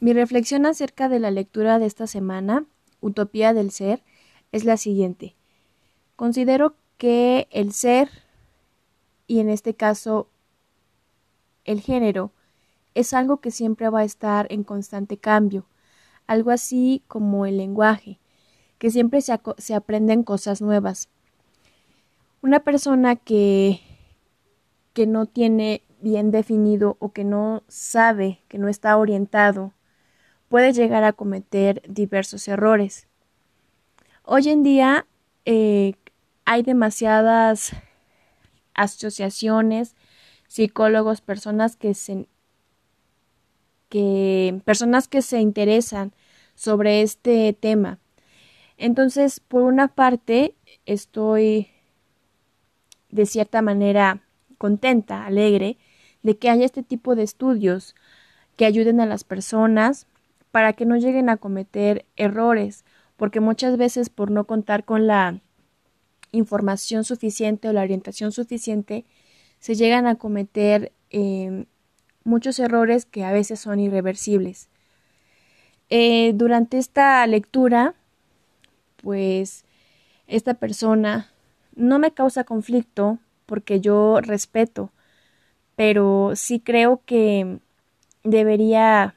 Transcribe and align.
Mi 0.00 0.12
reflexión 0.12 0.64
acerca 0.64 1.08
de 1.08 1.18
la 1.18 1.32
lectura 1.32 1.80
de 1.80 1.86
esta 1.86 2.06
semana, 2.06 2.66
Utopía 3.00 3.52
del 3.52 3.72
Ser, 3.72 4.04
es 4.52 4.64
la 4.64 4.76
siguiente. 4.76 5.34
Considero 6.14 6.76
que 6.98 7.48
el 7.50 7.72
ser, 7.72 8.08
y 9.26 9.40
en 9.40 9.48
este 9.48 9.74
caso 9.74 10.28
el 11.64 11.80
género, 11.80 12.32
es 12.94 13.12
algo 13.12 13.38
que 13.40 13.50
siempre 13.50 13.88
va 13.88 14.00
a 14.00 14.04
estar 14.04 14.46
en 14.50 14.62
constante 14.62 15.18
cambio, 15.18 15.66
algo 16.26 16.52
así 16.52 17.02
como 17.08 17.44
el 17.44 17.56
lenguaje, 17.56 18.20
que 18.78 18.90
siempre 18.90 19.20
se, 19.20 19.74
aprenden 19.74 20.22
cosas 20.22 20.62
nuevas. 20.62 21.08
Una 22.40 22.60
persona 22.60 23.16
que, 23.16 23.80
que 24.92 25.08
no 25.08 25.26
tiene 25.26 25.82
bien 26.00 26.30
definido 26.30 26.96
o 27.00 27.12
que 27.12 27.24
no 27.24 27.64
sabe, 27.66 28.44
que 28.46 28.58
no 28.58 28.68
está 28.68 28.96
orientado 28.96 29.72
puede 30.48 30.72
llegar 30.72 31.04
a 31.04 31.12
cometer 31.12 31.82
diversos 31.88 32.48
errores. 32.48 33.06
Hoy 34.24 34.48
en 34.48 34.62
día 34.62 35.06
eh, 35.44 35.94
hay 36.44 36.62
demasiadas 36.62 37.72
asociaciones, 38.74 39.94
psicólogos, 40.46 41.20
personas 41.20 41.76
que 41.76 41.94
se 41.94 42.28
que 43.88 44.60
personas 44.64 45.08
que 45.08 45.22
se 45.22 45.40
interesan 45.40 46.12
sobre 46.54 47.00
este 47.00 47.54
tema. 47.58 47.98
Entonces, 48.76 49.40
por 49.40 49.62
una 49.62 49.88
parte, 49.88 50.54
estoy 50.84 51.68
de 53.10 53.24
cierta 53.24 53.62
manera 53.62 54.22
contenta, 54.58 55.24
alegre, 55.24 55.78
de 56.22 56.36
que 56.36 56.50
haya 56.50 56.66
este 56.66 56.82
tipo 56.82 57.14
de 57.14 57.22
estudios 57.22 57.94
que 58.56 58.66
ayuden 58.66 59.00
a 59.00 59.06
las 59.06 59.24
personas 59.24 60.06
para 60.50 60.72
que 60.72 60.86
no 60.86 60.96
lleguen 60.96 61.28
a 61.28 61.36
cometer 61.36 62.06
errores, 62.16 62.84
porque 63.16 63.40
muchas 63.40 63.76
veces 63.76 64.10
por 64.10 64.30
no 64.30 64.44
contar 64.44 64.84
con 64.84 65.06
la 65.06 65.40
información 66.32 67.04
suficiente 67.04 67.68
o 67.68 67.72
la 67.72 67.82
orientación 67.82 68.32
suficiente, 68.32 69.04
se 69.60 69.74
llegan 69.74 70.06
a 70.06 70.16
cometer 70.16 70.92
em, 71.10 71.66
muchos 72.24 72.58
errores 72.58 73.06
que 73.06 73.24
a 73.24 73.32
veces 73.32 73.60
son 73.60 73.80
irreversibles. 73.80 74.68
Eh, 75.90 76.32
durante 76.34 76.78
esta 76.78 77.26
lectura, 77.26 77.94
pues 79.02 79.64
esta 80.26 80.54
persona 80.54 81.30
no 81.74 81.98
me 81.98 82.12
causa 82.12 82.44
conflicto 82.44 83.18
porque 83.46 83.80
yo 83.80 84.20
respeto, 84.20 84.92
pero 85.76 86.32
sí 86.34 86.60
creo 86.60 87.00
que 87.06 87.60
debería 88.22 89.14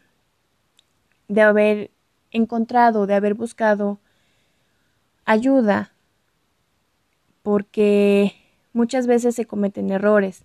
de 1.31 1.41
haber 1.41 1.91
encontrado, 2.31 3.07
de 3.07 3.13
haber 3.13 3.35
buscado 3.35 3.99
ayuda, 5.23 5.93
porque 7.41 8.33
muchas 8.73 9.07
veces 9.07 9.35
se 9.35 9.45
cometen 9.45 9.91
errores. 9.91 10.43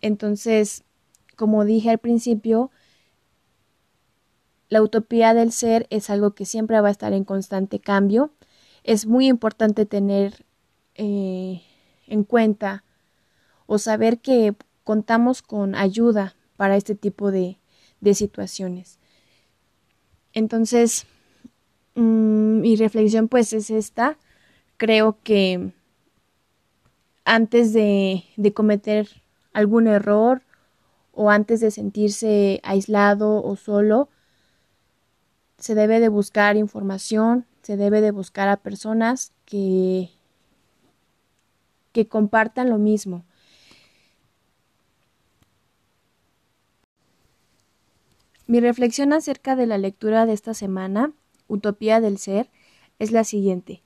Entonces, 0.00 0.82
como 1.36 1.64
dije 1.64 1.90
al 1.90 1.98
principio, 1.98 2.72
la 4.68 4.82
utopía 4.82 5.34
del 5.34 5.52
ser 5.52 5.86
es 5.90 6.10
algo 6.10 6.32
que 6.32 6.44
siempre 6.44 6.80
va 6.80 6.88
a 6.88 6.92
estar 6.92 7.12
en 7.12 7.22
constante 7.22 7.78
cambio. 7.78 8.32
Es 8.82 9.06
muy 9.06 9.28
importante 9.28 9.86
tener 9.86 10.44
eh, 10.96 11.62
en 12.08 12.24
cuenta 12.24 12.82
o 13.66 13.78
saber 13.78 14.18
que 14.18 14.56
contamos 14.82 15.42
con 15.42 15.76
ayuda 15.76 16.34
para 16.56 16.76
este 16.76 16.96
tipo 16.96 17.30
de 17.30 17.56
situaciones. 18.14 18.98
Entonces, 20.32 21.06
mm, 21.94 22.60
mi 22.60 22.76
reflexión 22.76 23.28
pues 23.28 23.52
es 23.52 23.70
esta. 23.70 24.18
Creo 24.76 25.18
que 25.22 25.72
antes 27.24 27.72
de, 27.72 28.24
de 28.36 28.52
cometer 28.52 29.08
algún 29.52 29.86
error 29.86 30.42
o 31.12 31.30
antes 31.30 31.60
de 31.60 31.70
sentirse 31.70 32.60
aislado 32.62 33.42
o 33.42 33.56
solo, 33.56 34.08
se 35.58 35.74
debe 35.74 36.00
de 36.00 36.08
buscar 36.08 36.56
información, 36.56 37.44
se 37.62 37.76
debe 37.76 38.00
de 38.00 38.12
buscar 38.12 38.48
a 38.48 38.56
personas 38.56 39.32
que, 39.44 40.10
que 41.92 42.06
compartan 42.06 42.70
lo 42.70 42.78
mismo. 42.78 43.24
Mi 48.48 48.60
reflexión 48.60 49.12
acerca 49.12 49.56
de 49.56 49.66
la 49.66 49.76
lectura 49.76 50.24
de 50.24 50.32
esta 50.32 50.54
semana, 50.54 51.12
Utopía 51.48 52.00
del 52.00 52.16
Ser, 52.16 52.48
es 52.98 53.12
la 53.12 53.22
siguiente. 53.22 53.82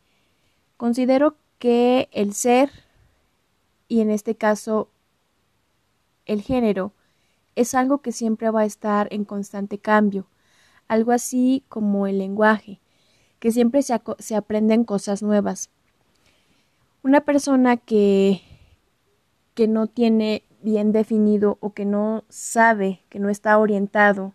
Considero 0.76 1.34
que 1.58 2.08
el 2.12 2.32
ser, 2.32 2.70
y 3.88 4.02
en 4.02 4.10
este 4.10 4.36
caso 4.36 4.88
el 6.26 6.42
género, 6.42 6.92
es 7.56 7.74
algo 7.74 8.02
que 8.02 8.12
siempre 8.12 8.50
va 8.50 8.60
a 8.60 8.64
estar 8.64 9.08
en 9.10 9.24
constante 9.24 9.78
cambio, 9.78 10.28
algo 10.86 11.10
así 11.10 11.64
como 11.68 12.06
el 12.06 12.18
lenguaje, 12.18 12.80
que 13.40 13.50
siempre 13.50 13.82
se, 13.82 14.36
aprenden 14.36 14.84
cosas 14.84 15.24
nuevas. 15.24 15.70
Una 17.02 17.22
persona 17.22 17.78
que, 17.78 18.42
que 19.54 19.66
no 19.66 19.88
tiene 19.88 20.44
bien 20.62 20.92
definido 20.92 21.58
o 21.58 21.72
que 21.72 21.84
no 21.84 22.22
sabe, 22.28 23.02
que 23.08 23.18
no 23.18 23.28
está 23.28 23.58
orientado 23.58 24.34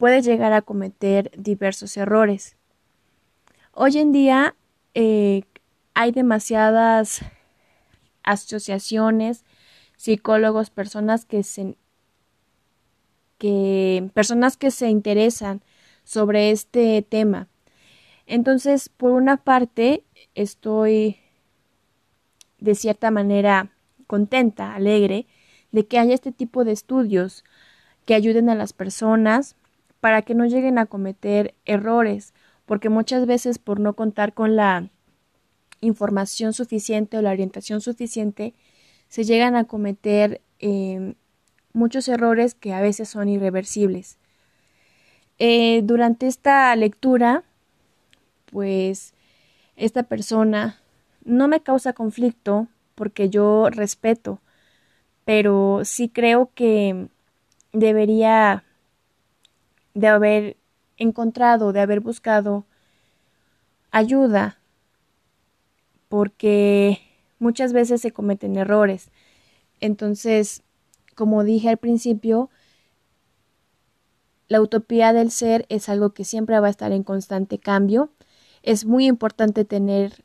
puede 0.00 0.22
llegar 0.22 0.54
a 0.54 0.62
cometer 0.62 1.30
diversos 1.36 1.94
errores. 1.98 2.56
Hoy 3.72 3.98
en 3.98 4.12
día 4.12 4.56
eh, 4.94 5.42
hay 5.92 6.10
demasiadas 6.10 7.20
asociaciones, 8.22 9.44
psicólogos, 9.98 10.70
personas 10.70 11.26
que 11.26 11.42
se 11.42 11.76
que 13.36 14.10
personas 14.14 14.56
que 14.56 14.70
se 14.70 14.88
interesan 14.88 15.60
sobre 16.04 16.50
este 16.50 17.02
tema. 17.02 17.48
Entonces, 18.26 18.88
por 18.88 19.10
una 19.10 19.36
parte, 19.36 20.04
estoy 20.34 21.18
de 22.58 22.74
cierta 22.74 23.10
manera 23.10 23.70
contenta, 24.06 24.74
alegre, 24.74 25.26
de 25.72 25.86
que 25.86 25.98
haya 25.98 26.14
este 26.14 26.32
tipo 26.32 26.64
de 26.64 26.72
estudios 26.72 27.44
que 28.06 28.14
ayuden 28.14 28.48
a 28.48 28.54
las 28.54 28.72
personas 28.72 29.56
para 30.00 30.22
que 30.22 30.34
no 30.34 30.46
lleguen 30.46 30.78
a 30.78 30.86
cometer 30.86 31.54
errores, 31.64 32.34
porque 32.66 32.88
muchas 32.88 33.26
veces 33.26 33.58
por 33.58 33.80
no 33.80 33.94
contar 33.94 34.32
con 34.32 34.56
la 34.56 34.88
información 35.80 36.52
suficiente 36.52 37.18
o 37.18 37.22
la 37.22 37.30
orientación 37.30 37.80
suficiente, 37.80 38.54
se 39.08 39.24
llegan 39.24 39.56
a 39.56 39.64
cometer 39.64 40.40
em, 40.58 41.14
muchos 41.72 42.08
errores 42.08 42.54
que 42.54 42.72
a 42.72 42.80
veces 42.80 43.08
son 43.08 43.28
irreversibles. 43.28 44.18
Eh, 45.38 45.80
durante 45.84 46.26
esta 46.26 46.74
lectura, 46.76 47.44
pues 48.46 49.14
esta 49.76 50.02
persona 50.02 50.80
no 51.24 51.48
me 51.48 51.60
causa 51.60 51.92
conflicto 51.92 52.68
porque 52.94 53.30
yo 53.30 53.70
respeto, 53.70 54.40
pero 55.24 55.80
sí 55.84 56.08
creo 56.08 56.50
que 56.54 57.08
debería 57.72 58.64
de 59.94 60.06
haber 60.06 60.56
encontrado, 60.96 61.72
de 61.72 61.80
haber 61.80 62.00
buscado 62.00 62.66
ayuda, 63.90 64.58
porque 66.08 67.00
muchas 67.38 67.72
veces 67.72 68.00
se 68.00 68.12
cometen 68.12 68.56
errores. 68.56 69.10
Entonces, 69.80 70.62
como 71.14 71.44
dije 71.44 71.68
al 71.68 71.78
principio, 71.78 72.50
la 74.48 74.60
utopía 74.60 75.12
del 75.12 75.30
ser 75.30 75.64
es 75.68 75.88
algo 75.88 76.10
que 76.10 76.24
siempre 76.24 76.58
va 76.58 76.66
a 76.66 76.70
estar 76.70 76.92
en 76.92 77.04
constante 77.04 77.58
cambio. 77.58 78.10
Es 78.62 78.84
muy 78.84 79.06
importante 79.06 79.64
tener 79.64 80.24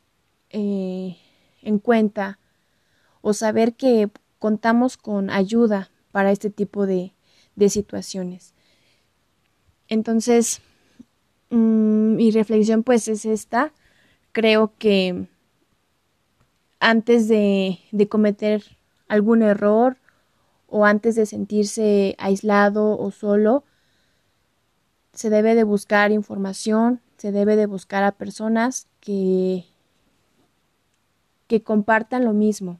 eh, 0.50 1.16
en 1.62 1.78
cuenta 1.78 2.38
o 3.22 3.32
saber 3.32 3.74
que 3.74 4.10
contamos 4.38 4.96
con 4.96 5.30
ayuda 5.30 5.90
para 6.10 6.32
este 6.32 6.50
tipo 6.50 6.86
de 6.86 7.12
situaciones. 7.68 8.55
Entonces, 9.88 10.60
mm, 11.50 12.16
mi 12.16 12.30
reflexión 12.30 12.82
pues 12.82 13.08
es 13.08 13.24
esta. 13.24 13.72
Creo 14.32 14.72
que 14.78 15.26
antes 16.80 17.28
de, 17.28 17.78
de 17.92 18.08
cometer 18.08 18.62
algún 19.08 19.42
error 19.42 19.96
o 20.68 20.84
antes 20.84 21.14
de 21.14 21.26
sentirse 21.26 22.16
aislado 22.18 22.98
o 22.98 23.10
solo, 23.10 23.64
se 25.12 25.30
debe 25.30 25.54
de 25.54 25.64
buscar 25.64 26.12
información, 26.12 27.00
se 27.16 27.32
debe 27.32 27.56
de 27.56 27.66
buscar 27.66 28.04
a 28.04 28.12
personas 28.12 28.86
que, 29.00 29.64
que 31.46 31.62
compartan 31.62 32.24
lo 32.24 32.34
mismo. 32.34 32.78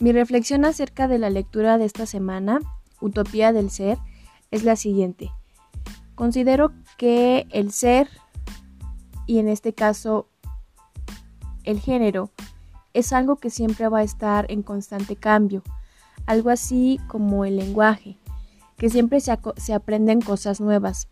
Mi 0.00 0.12
reflexión 0.12 0.64
acerca 0.64 1.08
de 1.08 1.18
la 1.18 1.28
lectura 1.28 1.76
de 1.76 1.84
esta 1.84 2.06
semana, 2.06 2.60
Utopía 3.00 3.52
del 3.52 3.68
Ser, 3.68 3.98
es 4.52 4.62
la 4.62 4.76
siguiente. 4.76 5.32
Considero 6.14 6.72
que 6.96 7.48
el 7.50 7.72
ser, 7.72 8.08
y 9.26 9.38
en 9.38 9.48
este 9.48 9.72
caso 9.72 10.28
el 11.64 11.80
género, 11.80 12.30
es 12.94 13.12
algo 13.12 13.36
que 13.36 13.50
siempre 13.50 13.88
va 13.88 13.98
a 13.98 14.04
estar 14.04 14.46
en 14.50 14.62
constante 14.62 15.16
cambio, 15.16 15.64
algo 16.26 16.50
así 16.50 17.00
como 17.08 17.44
el 17.44 17.56
lenguaje, 17.56 18.18
que 18.76 18.90
siempre 18.90 19.18
se, 19.20 19.32
aprenden 19.74 20.20
cosas 20.20 20.60
nuevas. 20.60 21.08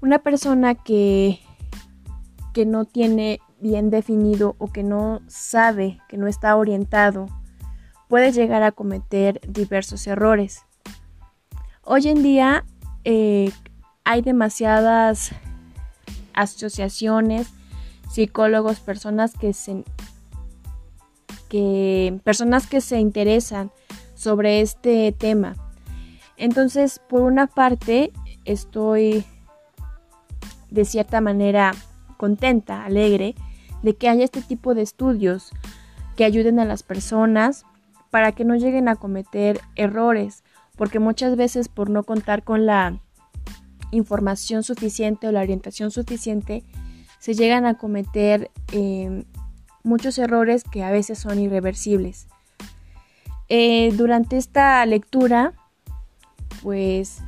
Una 0.00 0.20
persona 0.20 0.76
que, 0.76 1.40
que 2.54 2.66
no 2.66 2.84
tiene 2.84 3.40
bien 3.60 3.90
definido 3.90 4.54
o 4.58 4.68
que 4.68 4.84
no 4.84 5.22
sabe, 5.26 5.98
que 6.08 6.16
no 6.16 6.28
está 6.28 6.54
orientado 6.54 7.26
puede 8.08 8.32
llegar 8.32 8.62
a 8.62 8.72
cometer 8.72 9.40
diversos 9.46 10.06
errores. 10.06 10.64
Hoy 11.82 12.08
en 12.08 12.22
día 12.22 12.64
eh, 13.04 13.52
hay 14.04 14.22
demasiadas 14.22 15.30
asociaciones, 16.32 17.48
psicólogos, 18.10 18.80
personas 18.80 19.34
que 19.34 19.52
se, 19.52 19.84
que, 21.48 22.18
personas 22.24 22.66
que 22.66 22.80
se 22.80 22.98
interesan 22.98 23.70
sobre 24.14 24.60
este 24.60 25.12
tema. 25.12 25.56
Entonces, 26.36 27.00
por 27.08 27.22
una 27.22 27.46
parte, 27.46 28.12
estoy 28.44 29.24
de 30.70 30.84
cierta 30.84 31.20
manera 31.20 31.74
contenta, 32.16 32.84
alegre, 32.84 33.34
de 33.82 33.96
que 33.96 34.08
haya 34.08 34.24
este 34.24 34.42
tipo 34.42 34.74
de 34.74 34.82
estudios 34.82 35.50
que 36.16 36.24
ayuden 36.24 36.58
a 36.58 36.64
las 36.64 36.82
personas 36.82 37.64
para 38.10 38.32
que 38.32 38.44
no 38.44 38.56
lleguen 38.56 38.88
a 38.88 38.96
cometer 38.96 39.60
errores, 39.76 40.44
porque 40.76 40.98
muchas 40.98 41.36
veces 41.36 41.68
por 41.68 41.90
no 41.90 42.04
contar 42.04 42.44
con 42.44 42.66
la 42.66 43.00
información 43.90 44.62
suficiente 44.62 45.28
o 45.28 45.32
la 45.32 45.40
orientación 45.40 45.90
suficiente, 45.90 46.64
se 47.18 47.34
llegan 47.34 47.66
a 47.66 47.74
cometer 47.74 48.50
em, 48.72 49.24
muchos 49.82 50.18
errores 50.18 50.64
que 50.64 50.84
a 50.84 50.90
veces 50.90 51.18
son 51.18 51.38
irreversibles. 51.38 52.28
Eh, 53.48 53.92
durante 53.96 54.36
esta 54.36 54.84
lectura, 54.86 55.54
pues 56.62 57.18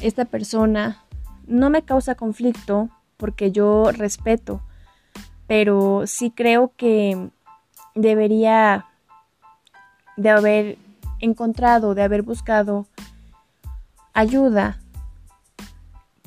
esta 0.00 0.24
persona 0.24 1.04
no 1.46 1.68
me 1.70 1.82
causa 1.82 2.14
conflicto 2.14 2.88
porque 3.16 3.52
yo 3.52 3.92
respeto, 3.92 4.62
pero 5.46 6.06
sí 6.06 6.30
creo 6.30 6.72
que 6.76 7.30
debería 7.94 8.86
de 10.20 10.28
haber 10.28 10.78
encontrado, 11.18 11.94
de 11.94 12.02
haber 12.02 12.22
buscado 12.22 12.86
ayuda, 14.12 14.78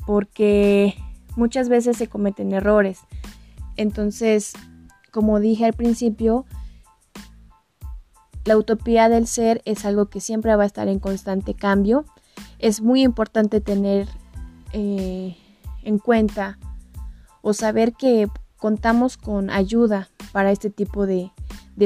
porque 0.04 0.96
muchas 1.36 1.68
veces 1.68 1.96
se 1.96 2.08
cometen 2.08 2.52
errores. 2.52 3.00
Entonces, 3.76 4.54
como 5.12 5.38
dije 5.38 5.64
al 5.64 5.74
principio, 5.74 6.44
la 8.44 8.56
utopía 8.56 9.08
del 9.08 9.28
ser 9.28 9.62
es 9.64 9.84
algo 9.84 10.06
que 10.06 10.20
siempre 10.20 10.54
va 10.56 10.64
a 10.64 10.66
estar 10.66 10.88
en 10.88 10.98
constante 10.98 11.54
cambio. 11.54 12.04
Es 12.58 12.80
muy 12.80 13.02
importante 13.02 13.60
tener 13.60 14.08
eh, 14.72 15.36
en 15.84 15.98
cuenta 15.98 16.58
o 17.42 17.52
saber 17.52 17.92
que 17.92 18.28
contamos 18.56 19.16
con 19.16 19.50
ayuda 19.50 20.08
para 20.32 20.50
este 20.50 20.70
tipo 20.70 21.06
de 21.06 21.30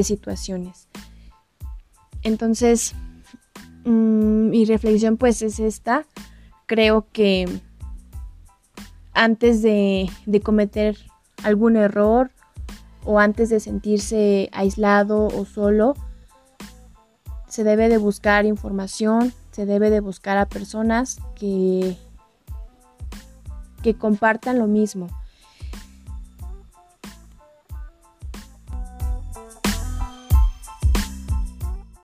situaciones. 0.02 0.87
Entonces, 2.28 2.94
mm, 3.84 4.50
mi 4.50 4.64
reflexión 4.64 5.16
pues 5.16 5.42
es 5.42 5.58
esta. 5.58 6.06
Creo 6.66 7.06
que 7.12 7.48
antes 9.14 9.62
de, 9.62 10.08
de 10.26 10.40
cometer 10.40 10.96
algún 11.42 11.76
error 11.76 12.30
o 13.04 13.18
antes 13.18 13.48
de 13.48 13.60
sentirse 13.60 14.50
aislado 14.52 15.26
o 15.26 15.44
solo, 15.44 15.94
se 17.48 17.64
debe 17.64 17.88
de 17.88 17.96
buscar 17.96 18.44
información, 18.44 19.32
se 19.50 19.64
debe 19.64 19.88
de 19.88 20.00
buscar 20.00 20.36
a 20.36 20.46
personas 20.46 21.18
que, 21.34 21.96
que 23.82 23.94
compartan 23.94 24.58
lo 24.58 24.66
mismo, 24.66 25.08